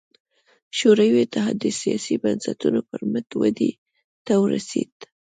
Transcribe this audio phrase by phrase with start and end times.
[0.77, 3.71] شوروي اتحاد د سیاسي بنسټونو پر مټ ودې
[4.25, 4.93] ته ورسېد.